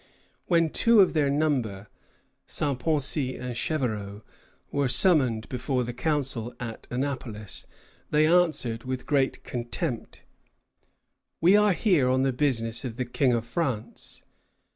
When 0.47 0.71
two 0.71 0.99
of 0.99 1.13
their 1.13 1.29
number, 1.29 1.87
Saint 2.47 2.79
Poncy 2.79 3.37
and 3.39 3.55
Chevereaux, 3.55 4.23
were 4.71 4.87
summoned 4.87 5.47
before 5.47 5.83
the 5.83 5.93
Council 5.93 6.55
at 6.59 6.87
Annapolis, 6.89 7.67
they 8.09 8.25
answered, 8.25 8.83
with 8.83 9.05
great 9.05 9.43
contempt, 9.43 10.23
"We 11.39 11.55
are 11.55 11.73
here 11.73 12.09
on 12.09 12.23
the 12.23 12.33
business 12.33 12.83
of 12.83 12.95
the 12.95 13.05
King 13.05 13.33
of 13.33 13.45
France." 13.45 14.23